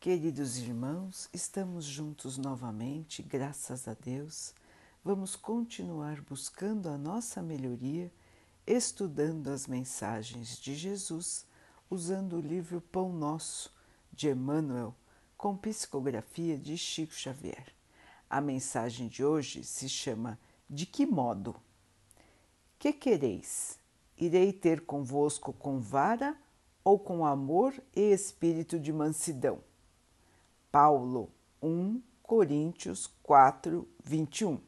Queridos 0.00 0.58
irmãos, 0.58 1.28
estamos 1.32 1.84
juntos 1.84 2.38
novamente, 2.38 3.20
graças 3.20 3.88
a 3.88 3.94
Deus. 3.94 4.54
Vamos 5.04 5.34
continuar 5.34 6.20
buscando 6.20 6.88
a 6.88 6.96
nossa 6.96 7.42
melhoria, 7.42 8.12
estudando 8.64 9.48
as 9.48 9.66
mensagens 9.66 10.56
de 10.56 10.76
Jesus, 10.76 11.44
usando 11.90 12.36
o 12.36 12.40
livro 12.40 12.80
Pão 12.80 13.12
Nosso 13.12 13.74
de 14.12 14.28
Emmanuel, 14.28 14.94
com 15.36 15.56
psicografia 15.56 16.56
de 16.56 16.78
Chico 16.78 17.12
Xavier. 17.12 17.74
A 18.30 18.40
mensagem 18.40 19.08
de 19.08 19.24
hoje 19.24 19.64
se 19.64 19.88
chama 19.88 20.38
De 20.70 20.86
que 20.86 21.04
modo? 21.04 21.56
Que 22.78 22.92
quereis? 22.92 23.80
Irei 24.16 24.52
ter 24.52 24.82
convosco 24.82 25.52
com 25.52 25.80
vara 25.80 26.38
ou 26.84 27.00
com 27.00 27.26
amor 27.26 27.74
e 27.96 28.12
espírito 28.12 28.78
de 28.78 28.92
mansidão? 28.92 29.66
Paulo 30.70 31.30
1 31.62 32.02
Coríntios 32.22 33.06
4, 33.22 33.88
21. 34.04 34.60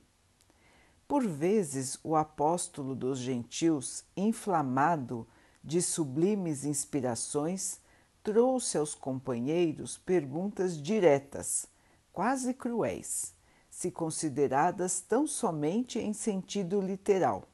Por 1.06 1.27
vezes, 1.27 2.00
o 2.02 2.16
apóstolo 2.16 2.95
dos 2.95 3.18
gentios, 3.18 4.02
inflamado 4.16 5.28
de 5.62 5.82
sublimes 5.82 6.64
inspirações, 6.64 7.82
trouxe 8.22 8.78
aos 8.78 8.94
companheiros 8.94 9.98
perguntas 9.98 10.80
diretas, 10.80 11.66
quase 12.14 12.55
cruéis, 12.55 13.34
se 13.69 13.91
consideradas 13.91 15.02
tão 15.02 15.27
somente 15.27 15.98
em 15.98 16.14
sentido 16.14 16.80
literal, 16.80 17.46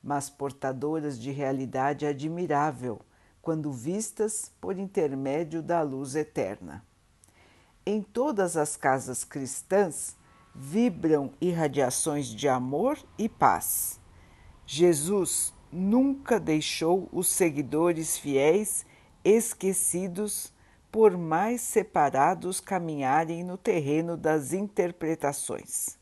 mas 0.00 0.30
portadoras 0.30 1.18
de 1.18 1.32
realidade 1.32 2.06
admirável 2.06 3.00
quando 3.40 3.72
vistas 3.72 4.52
por 4.60 4.78
intermédio 4.78 5.60
da 5.60 5.82
luz 5.82 6.14
eterna. 6.14 6.86
Em 7.84 8.00
todas 8.00 8.56
as 8.56 8.76
casas 8.76 9.24
cristãs 9.24 10.16
vibram 10.54 11.32
irradiações 11.40 12.28
de 12.28 12.48
amor 12.48 12.96
e 13.18 13.28
paz. 13.28 13.98
Jesus 14.64 15.52
nunca 15.72 16.38
deixou 16.38 17.08
os 17.12 17.26
seguidores 17.26 18.16
fiéis 18.16 18.86
esquecidos, 19.24 20.52
por 20.92 21.16
mais 21.16 21.60
separados 21.60 22.60
caminharem 22.60 23.42
no 23.42 23.56
terreno 23.56 24.16
das 24.16 24.52
interpretações. 24.52 25.98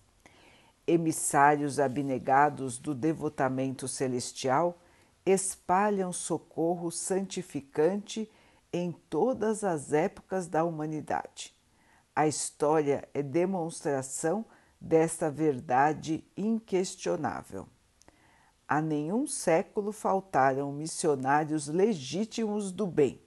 Emissários 0.87 1.81
abnegados 1.81 2.77
do 2.77 2.95
devotamento 2.95 3.89
celestial 3.89 4.77
espalham 5.25 6.13
socorro 6.13 6.91
santificante 6.91 8.31
em 8.71 8.93
todas 9.09 9.65
as 9.65 9.95
épocas 9.95 10.47
da 10.47 10.63
humanidade. 10.63 11.59
A 12.15 12.27
história 12.27 13.09
é 13.15 13.23
demonstração 13.23 14.45
desta 14.81 15.31
verdade 15.31 16.25
inquestionável. 16.37 17.67
A 18.67 18.81
nenhum 18.81 19.27
século 19.27 19.93
faltaram 19.93 20.73
missionários 20.73 21.67
legítimos 21.67 22.73
do 22.73 22.87
bem. 22.87 23.21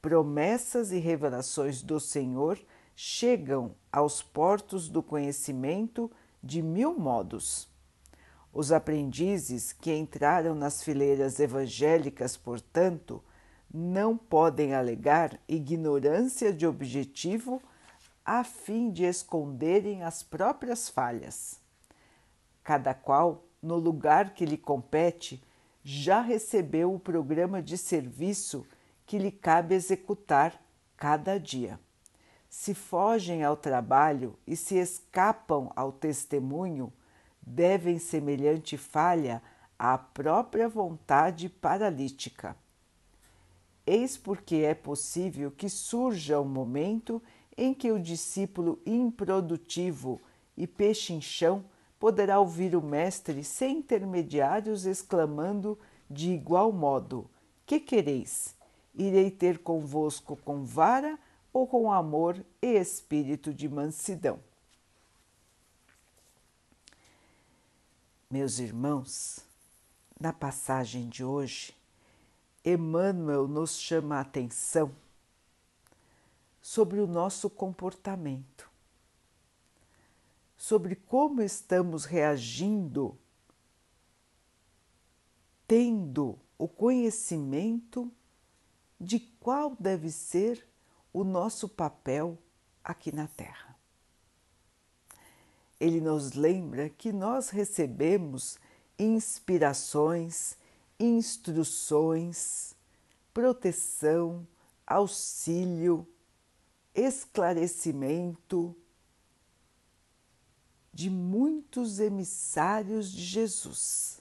Promessas 0.00 0.90
e 0.90 0.98
revelações 0.98 1.82
do 1.82 2.00
Senhor 2.00 2.58
chegam 2.94 3.74
aos 3.90 4.22
portos 4.22 4.88
do 4.88 5.02
conhecimento 5.02 6.10
de 6.42 6.60
mil 6.60 6.98
modos. 6.98 7.68
Os 8.52 8.70
aprendizes 8.72 9.72
que 9.72 9.94
entraram 9.94 10.54
nas 10.54 10.82
fileiras 10.82 11.40
evangélicas, 11.40 12.36
portanto, 12.36 13.22
não 13.72 14.16
podem 14.16 14.74
alegar 14.74 15.40
ignorância 15.48 16.52
de 16.52 16.66
objetivo 16.66 17.62
a 18.24 18.44
fim 18.44 18.90
de 18.90 19.04
esconderem 19.04 20.02
as 20.02 20.22
próprias 20.22 20.88
falhas. 20.88 21.60
Cada 22.62 22.94
qual, 22.94 23.44
no 23.60 23.76
lugar 23.76 24.34
que 24.34 24.44
lhe 24.44 24.56
compete, 24.56 25.42
já 25.82 26.20
recebeu 26.20 26.94
o 26.94 27.00
programa 27.00 27.60
de 27.60 27.76
serviço 27.76 28.66
que 29.04 29.18
lhe 29.18 29.32
cabe 29.32 29.74
executar 29.74 30.60
cada 30.96 31.38
dia. 31.38 31.78
Se 32.48 32.74
fogem 32.74 33.42
ao 33.42 33.56
trabalho 33.56 34.38
e 34.46 34.54
se 34.54 34.76
escapam 34.76 35.72
ao 35.74 35.90
testemunho, 35.90 36.92
devem 37.40 37.98
semelhante 37.98 38.76
falha 38.76 39.42
à 39.78 39.98
própria 39.98 40.68
vontade 40.68 41.48
paralítica. 41.48 42.56
Eis 43.84 44.16
porque 44.16 44.56
é 44.56 44.74
possível 44.74 45.50
que 45.50 45.68
surja 45.68 46.40
um 46.40 46.44
momento 46.44 47.20
em 47.56 47.74
que 47.74 47.90
o 47.92 48.00
discípulo 48.00 48.78
improdutivo 48.86 50.20
e 50.56 50.66
pechinchão 50.66 51.64
poderá 51.98 52.40
ouvir 52.40 52.74
o 52.74 52.82
Mestre 52.82 53.44
sem 53.44 53.78
intermediários 53.78 54.86
exclamando 54.86 55.78
de 56.10 56.30
igual 56.30 56.72
modo: 56.72 57.30
Que 57.66 57.78
quereis? 57.78 58.54
Irei 58.94 59.30
ter 59.30 59.58
convosco 59.58 60.36
com 60.36 60.64
vara 60.64 61.18
ou 61.52 61.66
com 61.66 61.90
amor 61.90 62.44
e 62.60 62.74
espírito 62.74 63.54
de 63.54 63.68
mansidão? 63.68 64.38
Meus 68.30 68.58
irmãos, 68.58 69.40
na 70.18 70.32
passagem 70.32 71.08
de 71.08 71.22
hoje, 71.22 71.74
Emmanuel 72.64 73.46
nos 73.46 73.76
chama 73.76 74.16
a 74.16 74.20
atenção 74.20 74.90
sobre 76.62 77.00
o 77.00 77.06
nosso 77.08 77.50
comportamento, 77.50 78.70
sobre 80.56 80.94
como 80.94 81.42
estamos 81.42 82.04
reagindo, 82.04 83.18
tendo 85.66 86.38
o 86.56 86.68
conhecimento 86.68 88.10
de 89.00 89.18
qual 89.18 89.76
deve 89.80 90.10
ser 90.12 90.64
o 91.12 91.24
nosso 91.24 91.68
papel 91.68 92.38
aqui 92.84 93.10
na 93.12 93.26
Terra. 93.26 93.76
Ele 95.80 96.00
nos 96.00 96.34
lembra 96.34 96.88
que 96.88 97.12
nós 97.12 97.48
recebemos 97.48 98.56
inspirações, 98.96 100.56
instruções, 101.00 102.76
proteção, 103.34 104.46
auxílio, 104.86 106.06
esclarecimento 106.94 108.76
de 110.92 111.08
muitos 111.08 112.00
emissários 112.00 113.10
de 113.10 113.22
Jesus, 113.22 114.20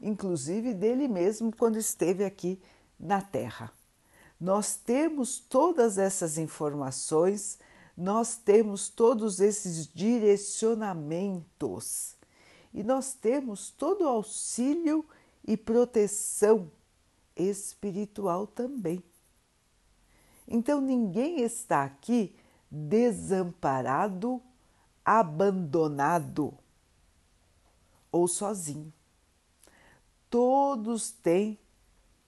inclusive 0.00 0.74
dele 0.74 1.06
mesmo 1.06 1.54
quando 1.54 1.78
esteve 1.78 2.24
aqui 2.24 2.60
na 2.98 3.22
Terra. 3.22 3.72
Nós 4.40 4.74
temos 4.76 5.38
todas 5.38 5.96
essas 5.96 6.38
informações, 6.38 7.60
nós 7.96 8.36
temos 8.36 8.88
todos 8.88 9.38
esses 9.40 9.86
direcionamentos 9.86 12.16
e 12.74 12.82
nós 12.82 13.14
temos 13.14 13.70
todo 13.70 14.02
o 14.02 14.08
auxílio 14.08 15.06
e 15.46 15.56
proteção 15.56 16.70
espiritual 17.34 18.46
também. 18.46 19.02
Então 20.46 20.80
ninguém 20.80 21.40
está 21.40 21.82
aqui 21.82 22.34
desamparado, 22.70 24.40
abandonado 25.04 26.56
ou 28.12 28.28
sozinho. 28.28 28.92
Todos 30.30 31.10
têm 31.10 31.58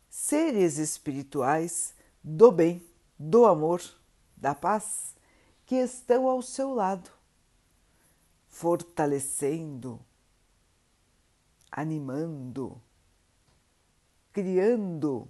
seres 0.08 0.78
espirituais 0.78 1.94
do 2.22 2.50
bem, 2.50 2.82
do 3.18 3.46
amor, 3.46 3.82
da 4.36 4.54
paz, 4.54 5.14
que 5.66 5.76
estão 5.76 6.26
ao 6.28 6.40
seu 6.40 6.74
lado, 6.74 7.10
fortalecendo, 8.48 10.00
animando, 11.70 12.80
criando 14.32 15.28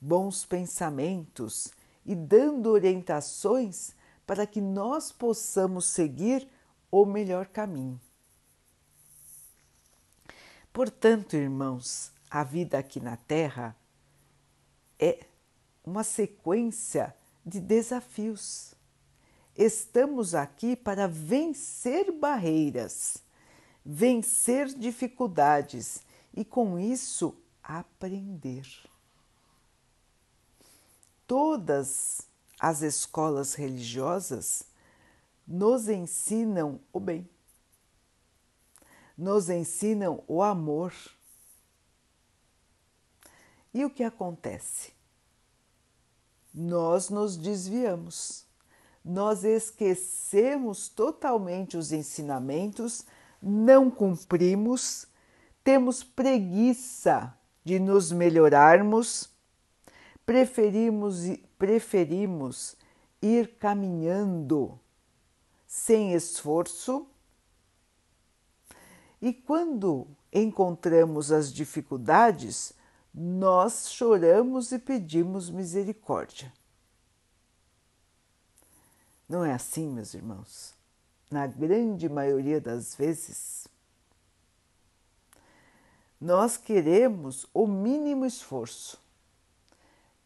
bons 0.00 0.44
pensamentos 0.44 1.72
e 2.04 2.14
dando 2.14 2.70
orientações 2.70 3.94
para 4.26 4.46
que 4.46 4.60
nós 4.60 5.12
possamos 5.12 5.86
seguir 5.86 6.48
o 6.90 7.04
melhor 7.04 7.46
caminho. 7.46 8.00
Portanto, 10.72 11.34
irmãos, 11.34 12.12
a 12.30 12.42
vida 12.42 12.78
aqui 12.78 13.00
na 13.00 13.16
Terra 13.16 13.76
é 14.98 15.26
uma 15.84 16.02
sequência 16.02 17.14
de 17.44 17.60
desafios. 17.60 18.74
Estamos 19.56 20.34
aqui 20.34 20.74
para 20.74 21.06
vencer 21.06 22.10
barreiras, 22.10 23.18
vencer 23.84 24.66
dificuldades 24.66 26.02
e, 26.34 26.44
com 26.44 26.78
isso, 26.78 27.36
aprender 27.62 28.66
todas 31.26 32.22
as 32.58 32.82
escolas 32.82 33.54
religiosas 33.54 34.64
nos 35.46 35.88
ensinam 35.88 36.80
o 36.92 37.00
bem, 37.00 37.28
nos 39.16 39.48
ensinam 39.48 40.22
o 40.26 40.42
amor. 40.42 40.92
E 43.72 43.84
o 43.84 43.90
que 43.90 44.02
acontece? 44.02 44.92
Nós 46.52 47.10
nos 47.10 47.36
desviamos, 47.36 48.46
nós 49.04 49.44
esquecemos 49.44 50.88
totalmente 50.88 51.76
os 51.76 51.90
ensinamentos, 51.92 53.04
não 53.42 53.90
cumprimos, 53.90 55.06
temos 55.64 56.04
preguiça 56.04 57.36
de 57.64 57.78
nos 57.80 58.12
melhorarmos, 58.12 59.33
preferimos, 60.26 61.16
preferimos 61.58 62.76
ir 63.20 63.56
caminhando 63.56 64.78
sem 65.66 66.12
esforço. 66.12 67.06
E 69.20 69.32
quando 69.32 70.06
encontramos 70.32 71.32
as 71.32 71.52
dificuldades, 71.52 72.74
nós 73.12 73.90
choramos 73.90 74.72
e 74.72 74.78
pedimos 74.78 75.48
misericórdia. 75.48 76.52
Não 79.28 79.44
é 79.44 79.52
assim, 79.52 79.88
meus 79.88 80.12
irmãos? 80.14 80.74
Na 81.30 81.46
grande 81.46 82.08
maioria 82.08 82.60
das 82.60 82.94
vezes, 82.94 83.66
nós 86.20 86.56
queremos 86.56 87.46
o 87.52 87.66
mínimo 87.66 88.26
esforço. 88.26 89.03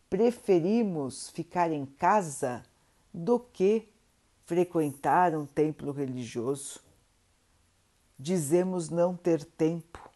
Preferimos 0.09 1.29
ficar 1.31 1.71
em 1.71 1.85
casa 1.85 2.65
do 3.13 3.39
que 3.39 3.89
frequentar 4.47 5.37
um 5.37 5.45
templo 5.45 5.93
religioso. 5.93 6.81
Dizemos 8.19 8.89
não 8.89 9.17
ter 9.17 9.45
tempo. 9.45 10.09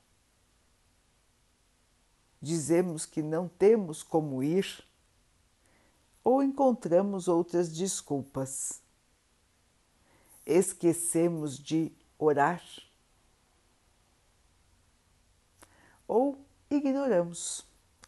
Dizemos 2.41 3.05
que 3.06 3.23
não 3.23 3.47
temos 3.47 4.03
como 4.03 4.43
ir 4.43 4.85
ou 6.25 6.43
encontramos 6.43 7.29
outras 7.29 7.71
desculpas. 7.71 8.81
Esquecemos 10.47 11.59
de 11.59 11.93
orar 12.19 12.62
ou 16.09 16.39
ignoramos, 16.71 17.65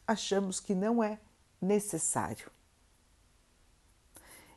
achamos 0.06 0.60
que 0.60 0.74
não 0.74 1.02
é 1.02 1.18
necessário. 1.64 2.50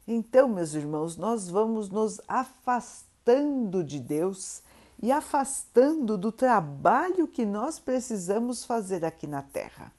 Então, 0.08 0.48
meus 0.48 0.74
irmãos, 0.74 1.18
nós 1.18 1.50
vamos 1.50 1.90
nos 1.90 2.22
afastando 2.28 3.84
de 3.84 4.00
Deus 4.00 4.62
e 5.02 5.12
afastando 5.12 6.18
do 6.18 6.32
trabalho 6.32 7.28
que 7.28 7.46
nós 7.46 7.78
precisamos 7.78 8.64
fazer 8.64 9.04
aqui 9.04 9.28
na 9.28 9.42
Terra. 9.42 9.92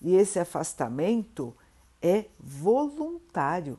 E 0.00 0.14
esse 0.14 0.38
afastamento 0.38 1.54
é 2.00 2.26
voluntário. 2.40 3.78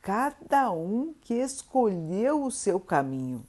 Cada 0.00 0.70
um 0.70 1.12
que 1.20 1.34
escolheu 1.34 2.44
o 2.44 2.50
seu 2.50 2.80
caminho. 2.80 3.44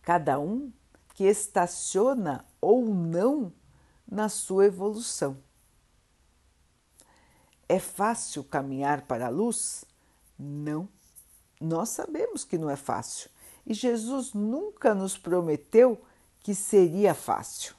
Cada 0.00 0.38
um 0.40 0.72
que 1.14 1.24
estaciona 1.24 2.44
ou 2.60 2.86
não 2.86 3.52
na 4.12 4.28
sua 4.28 4.66
evolução. 4.66 5.38
É 7.66 7.78
fácil 7.78 8.44
caminhar 8.44 9.06
para 9.06 9.26
a 9.26 9.30
luz? 9.30 9.86
Não. 10.38 10.86
Nós 11.58 11.88
sabemos 11.88 12.44
que 12.44 12.58
não 12.58 12.68
é 12.68 12.76
fácil. 12.76 13.30
E 13.66 13.72
Jesus 13.72 14.34
nunca 14.34 14.94
nos 14.94 15.16
prometeu 15.16 15.98
que 16.40 16.54
seria 16.54 17.14
fácil. 17.14 17.74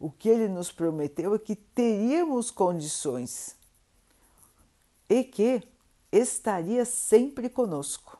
O 0.00 0.10
que 0.10 0.30
ele 0.30 0.48
nos 0.48 0.72
prometeu 0.72 1.34
é 1.34 1.38
que 1.38 1.54
teríamos 1.54 2.50
condições 2.50 3.54
e 5.10 5.22
que 5.22 5.62
estaria 6.10 6.86
sempre 6.86 7.50
conosco. 7.50 8.17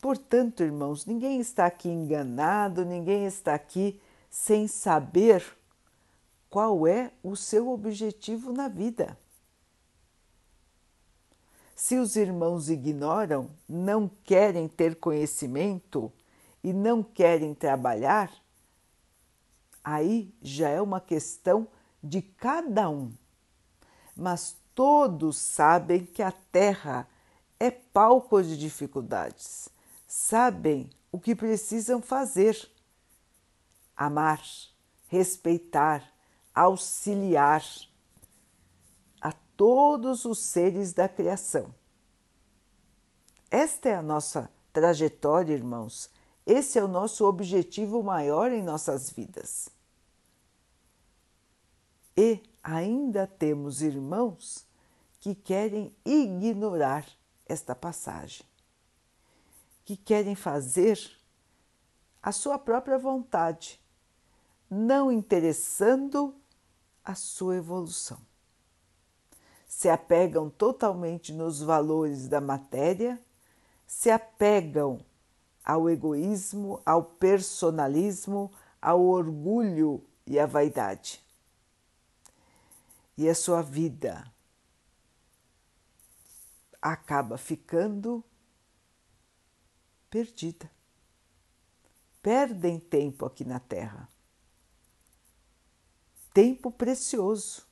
Portanto, 0.00 0.62
irmãos, 0.62 1.04
ninguém 1.04 1.40
está 1.40 1.66
aqui 1.66 1.88
enganado, 1.88 2.84
ninguém 2.84 3.26
está 3.26 3.54
aqui 3.54 4.00
sem 4.30 4.66
saber 4.66 5.44
qual 6.48 6.86
é 6.86 7.12
o 7.22 7.36
seu 7.36 7.68
objetivo 7.68 8.52
na 8.52 8.68
vida. 8.68 9.18
Se 11.76 11.96
os 11.96 12.16
irmãos 12.16 12.68
ignoram, 12.68 13.50
não 13.68 14.10
querem 14.22 14.68
ter 14.68 14.96
conhecimento 14.96 16.12
e 16.62 16.72
não 16.72 17.02
querem 17.02 17.54
trabalhar, 17.54 18.30
aí 19.82 20.30
já 20.42 20.68
é 20.68 20.80
uma 20.80 21.00
questão 21.00 21.66
de 22.02 22.20
cada 22.20 22.88
um. 22.88 23.12
Mas 24.14 24.56
todos 24.74 25.38
sabem 25.38 26.04
que 26.04 26.22
a 26.22 26.32
Terra 26.32 27.08
é 27.58 27.70
palco 27.70 28.42
de 28.42 28.58
dificuldades, 28.58 29.68
sabem 30.10 30.90
o 31.12 31.20
que 31.20 31.36
precisam 31.36 32.02
fazer: 32.02 32.68
amar, 33.96 34.42
respeitar, 35.06 36.12
auxiliar 36.52 37.64
a 39.20 39.30
todos 39.56 40.24
os 40.24 40.40
seres 40.40 40.92
da 40.92 41.08
criação. 41.08 41.72
Esta 43.48 43.88
é 43.90 43.94
a 43.94 44.02
nossa 44.02 44.50
trajetória, 44.72 45.54
irmãos. 45.54 46.10
Esse 46.44 46.78
é 46.78 46.82
o 46.82 46.88
nosso 46.88 47.24
objetivo 47.24 48.02
maior 48.02 48.50
em 48.50 48.62
nossas 48.62 49.10
vidas. 49.10 49.68
E 52.16 52.42
ainda 52.62 53.28
temos 53.28 53.80
irmãos 53.80 54.66
que 55.20 55.34
querem 55.34 55.94
ignorar 56.04 57.06
esta 57.46 57.74
passagem, 57.74 58.44
que 59.84 59.96
querem 59.96 60.34
fazer 60.34 60.98
a 62.22 62.32
sua 62.32 62.58
própria 62.58 62.98
vontade, 62.98 63.80
não 64.68 65.10
interessando 65.10 66.34
a 67.04 67.14
sua 67.14 67.56
evolução. 67.56 68.18
Se 69.66 69.88
apegam 69.88 70.50
totalmente 70.50 71.32
nos 71.32 71.60
valores 71.60 72.28
da 72.28 72.40
matéria, 72.40 73.20
se 73.86 74.10
apegam 74.10 75.00
ao 75.64 75.88
egoísmo, 75.88 76.80
ao 76.84 77.02
personalismo, 77.02 78.52
ao 78.80 79.02
orgulho 79.02 80.04
e 80.26 80.38
à 80.38 80.46
vaidade. 80.46 81.24
E 83.16 83.28
a 83.28 83.34
sua 83.34 83.62
vida 83.62 84.30
acaba 86.80 87.36
ficando 87.36 88.24
perdida. 90.10 90.70
Perdem 92.20 92.78
tempo 92.78 93.24
aqui 93.24 93.44
na 93.44 93.58
Terra 93.58 94.08
tempo 96.32 96.70
precioso, 96.70 97.62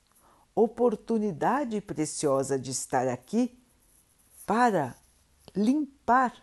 oportunidade 0.55 1.81
preciosa 1.81 2.59
de 2.59 2.71
estar 2.71 3.07
aqui 3.09 3.59
para 4.45 4.97
limpar 5.55 6.35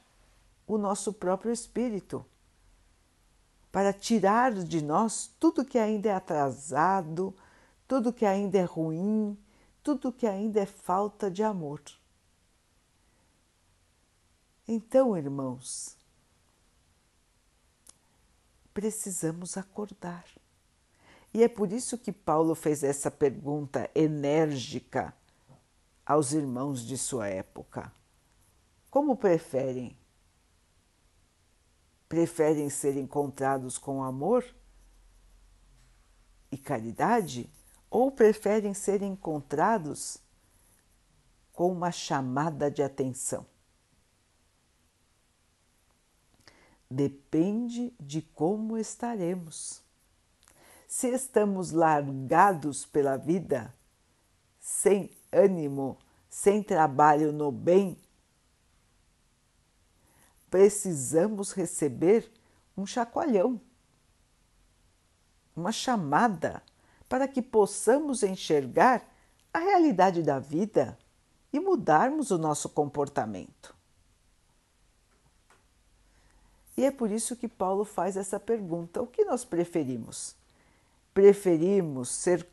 o 0.65 0.77
nosso 0.77 1.13
próprio 1.13 1.51
espírito, 1.51 2.25
para 3.71 3.91
tirar 3.91 4.53
de 4.53 4.81
nós 4.81 5.29
tudo 5.39 5.65
que 5.65 5.77
ainda 5.77 6.09
é 6.09 6.13
atrasado, 6.13 7.35
tudo 7.87 8.13
que 8.13 8.25
ainda 8.25 8.57
é 8.57 8.63
ruim, 8.63 9.37
tudo 9.83 10.11
que 10.11 10.25
ainda 10.25 10.61
é 10.61 10.65
falta 10.65 11.29
de 11.29 11.43
amor. 11.43 11.81
Então, 14.67 15.15
irmãos, 15.15 15.95
precisamos 18.73 19.57
acordar. 19.57 20.25
E 21.33 21.43
é 21.43 21.47
por 21.47 21.71
isso 21.71 21.97
que 21.97 22.11
Paulo 22.11 22.55
fez 22.55 22.83
essa 22.83 23.11
pergunta 23.11 23.89
enérgica 23.93 25.13
aos 26.05 26.31
irmãos 26.31 26.81
de 26.81 26.97
sua 26.97 27.27
época. 27.27 27.91
Como 28.89 29.15
preferem? 29.15 29.97
Preferem 32.07 32.69
ser 32.69 32.97
encontrados 32.97 33.77
com 33.77 34.03
amor 34.03 34.45
e 36.51 36.57
caridade 36.57 37.49
ou 37.89 38.11
preferem 38.11 38.73
ser 38.73 39.01
encontrados 39.01 40.17
com 41.53 41.71
uma 41.71 41.91
chamada 41.91 42.71
de 42.71 42.81
atenção? 42.81 43.45
Depende 46.89 47.93
de 47.99 48.21
como 48.21 48.77
estaremos 48.77 49.85
se 50.87 51.09
estamos 51.09 51.71
largados 51.71 52.85
pela 52.85 53.17
vida, 53.17 53.73
sem 54.59 55.11
ânimo, 55.31 55.97
sem 56.29 56.63
trabalho 56.63 57.31
no 57.31 57.51
bem, 57.51 57.97
precisamos 60.49 61.51
receber 61.51 62.31
um 62.77 62.85
chacoalhão, 62.85 63.59
uma 65.55 65.71
chamada 65.71 66.63
para 67.09 67.27
que 67.27 67.41
possamos 67.41 68.23
enxergar 68.23 69.05
a 69.53 69.59
realidade 69.59 70.23
da 70.23 70.39
vida 70.39 70.97
e 71.51 71.59
mudarmos 71.59 72.31
o 72.31 72.37
nosso 72.37 72.69
comportamento. 72.69 73.75
E 76.77 76.83
é 76.83 76.91
por 76.91 77.09
isso 77.09 77.35
que 77.35 77.47
Paulo 77.47 77.85
faz 77.85 78.17
essa 78.17 78.39
pergunta: 78.39 79.01
o 79.01 79.07
que 79.07 79.23
nós 79.23 79.45
preferimos? 79.45 80.35
Preferimos 81.13 82.09
ser 82.09 82.47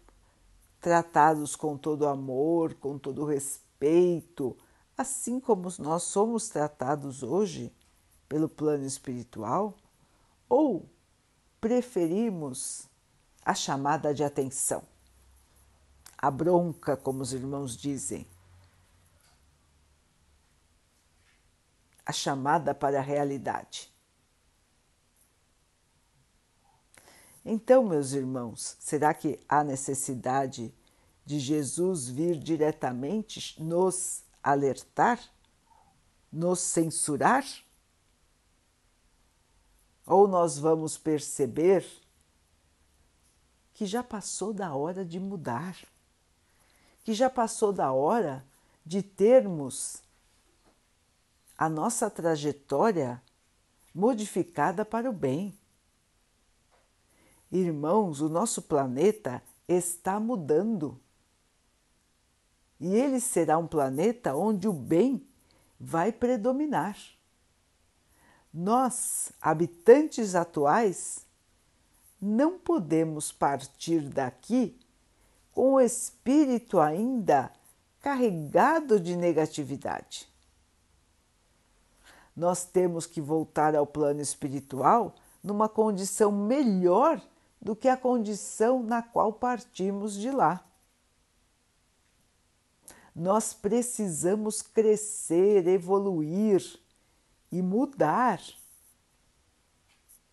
tratados 0.80 1.56
com 1.56 1.76
todo 1.76 2.06
amor, 2.06 2.74
com 2.74 2.98
todo 2.98 3.24
respeito, 3.24 4.56
assim 4.96 5.40
como 5.40 5.68
nós 5.78 6.04
somos 6.04 6.48
tratados 6.48 7.22
hoje 7.22 7.72
pelo 8.28 8.48
plano 8.48 8.84
espiritual? 8.84 9.74
Ou 10.48 10.88
preferimos 11.60 12.88
a 13.44 13.54
chamada 13.54 14.14
de 14.14 14.22
atenção, 14.22 14.82
a 16.16 16.30
bronca, 16.30 16.96
como 16.96 17.22
os 17.22 17.32
irmãos 17.32 17.76
dizem, 17.76 18.26
a 22.06 22.12
chamada 22.12 22.74
para 22.74 22.98
a 22.98 23.02
realidade? 23.02 23.91
Então, 27.44 27.82
meus 27.82 28.12
irmãos, 28.12 28.76
será 28.78 29.12
que 29.12 29.40
há 29.48 29.64
necessidade 29.64 30.72
de 31.24 31.40
Jesus 31.40 32.08
vir 32.08 32.38
diretamente 32.38 33.60
nos 33.60 34.22
alertar, 34.42 35.20
nos 36.32 36.60
censurar? 36.60 37.44
Ou 40.06 40.28
nós 40.28 40.56
vamos 40.58 40.96
perceber 40.96 41.84
que 43.74 43.86
já 43.86 44.04
passou 44.04 44.52
da 44.52 44.74
hora 44.74 45.04
de 45.04 45.18
mudar, 45.18 45.76
que 47.02 47.12
já 47.12 47.28
passou 47.28 47.72
da 47.72 47.92
hora 47.92 48.44
de 48.86 49.02
termos 49.02 50.02
a 51.58 51.68
nossa 51.68 52.08
trajetória 52.08 53.20
modificada 53.92 54.84
para 54.84 55.10
o 55.10 55.12
bem? 55.12 55.56
Irmãos, 57.52 58.22
o 58.22 58.30
nosso 58.30 58.62
planeta 58.62 59.42
está 59.68 60.18
mudando. 60.18 60.98
E 62.80 62.94
ele 62.96 63.20
será 63.20 63.58
um 63.58 63.66
planeta 63.66 64.34
onde 64.34 64.66
o 64.66 64.72
bem 64.72 65.22
vai 65.78 66.10
predominar. 66.10 66.96
Nós, 68.52 69.32
habitantes 69.38 70.34
atuais, 70.34 71.26
não 72.18 72.58
podemos 72.58 73.30
partir 73.30 74.00
daqui 74.08 74.78
com 75.52 75.74
o 75.74 75.80
espírito 75.80 76.80
ainda 76.80 77.52
carregado 78.00 78.98
de 78.98 79.14
negatividade. 79.14 80.26
Nós 82.34 82.64
temos 82.64 83.04
que 83.04 83.20
voltar 83.20 83.76
ao 83.76 83.86
plano 83.86 84.22
espiritual 84.22 85.14
numa 85.44 85.68
condição 85.68 86.32
melhor 86.32 87.20
do 87.62 87.76
que 87.76 87.88
a 87.88 87.96
condição 87.96 88.82
na 88.82 89.00
qual 89.00 89.32
partimos 89.32 90.14
de 90.14 90.32
lá. 90.32 90.66
Nós 93.14 93.54
precisamos 93.54 94.60
crescer, 94.60 95.68
evoluir 95.68 96.80
e 97.52 97.62
mudar 97.62 98.40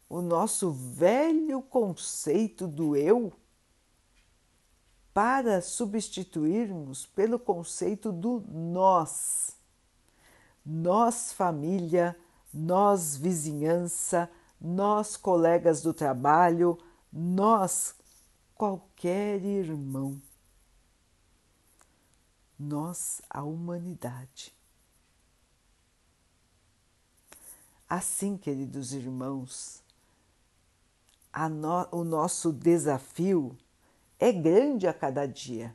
o 0.09 0.21
nosso 0.21 0.71
velho 0.71 1.61
conceito 1.61 2.67
do 2.67 2.95
eu 2.95 3.31
para 5.13 5.61
substituirmos 5.61 7.05
pelo 7.05 7.37
conceito 7.37 8.11
do 8.11 8.43
nós. 8.49 9.55
Nós, 10.65 11.31
família, 11.31 12.17
nós, 12.51 13.15
vizinhança, 13.17 14.31
nós, 14.59 15.15
colegas 15.15 15.81
do 15.81 15.93
trabalho, 15.93 16.77
nós, 17.11 17.95
qualquer 18.55 19.43
irmão, 19.43 20.21
nós, 22.57 23.21
a 23.29 23.43
humanidade. 23.43 24.53
Assim, 27.87 28.37
queridos 28.37 28.93
irmãos, 28.93 29.81
no, 31.49 31.87
o 31.91 32.03
nosso 32.03 32.53
desafio 32.53 33.57
é 34.19 34.31
grande 34.31 34.87
a 34.87 34.93
cada 34.93 35.25
dia. 35.25 35.73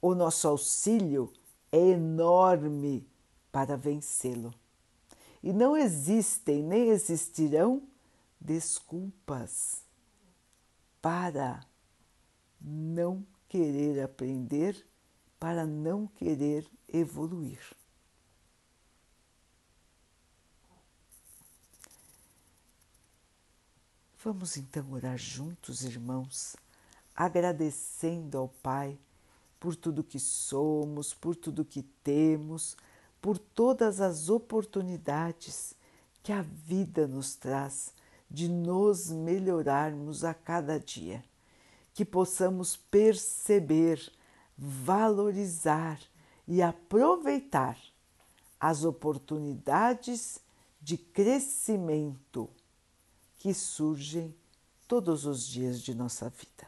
O 0.00 0.14
nosso 0.14 0.46
auxílio 0.46 1.32
é 1.72 1.78
enorme 1.78 3.04
para 3.50 3.76
vencê-lo. 3.76 4.54
E 5.42 5.52
não 5.52 5.76
existem 5.76 6.62
nem 6.62 6.88
existirão 6.90 7.82
desculpas 8.40 9.83
para 11.04 11.60
não 12.58 13.26
querer 13.46 14.02
aprender, 14.02 14.86
para 15.38 15.66
não 15.66 16.06
querer 16.06 16.66
evoluir. 16.88 17.60
Vamos 24.24 24.56
então 24.56 24.92
orar 24.92 25.18
juntos, 25.18 25.84
irmãos, 25.84 26.56
agradecendo 27.14 28.38
ao 28.38 28.48
Pai 28.48 28.98
por 29.60 29.76
tudo 29.76 30.02
que 30.02 30.18
somos, 30.18 31.12
por 31.12 31.36
tudo 31.36 31.66
que 31.66 31.82
temos, 31.82 32.78
por 33.20 33.36
todas 33.36 34.00
as 34.00 34.30
oportunidades 34.30 35.74
que 36.22 36.32
a 36.32 36.40
vida 36.40 37.06
nos 37.06 37.36
traz 37.36 37.92
de 38.34 38.48
nos 38.48 39.10
melhorarmos 39.10 40.24
a 40.24 40.34
cada 40.34 40.78
dia, 40.78 41.24
que 41.94 42.04
possamos 42.04 42.76
perceber, 42.76 44.12
valorizar 44.58 46.00
e 46.46 46.60
aproveitar 46.60 47.78
as 48.58 48.82
oportunidades 48.82 50.40
de 50.82 50.98
crescimento 50.98 52.50
que 53.38 53.54
surgem 53.54 54.34
todos 54.88 55.26
os 55.26 55.46
dias 55.46 55.80
de 55.80 55.94
nossa 55.94 56.28
vida. 56.28 56.66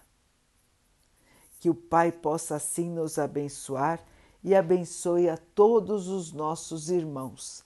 Que 1.58 1.68
o 1.68 1.74
Pai 1.74 2.12
possa 2.12 2.54
assim 2.54 2.88
nos 2.88 3.18
abençoar 3.18 4.00
e 4.44 4.54
abençoe 4.54 5.28
a 5.28 5.36
todos 5.36 6.06
os 6.06 6.32
nossos 6.32 6.90
irmãos 6.90 7.65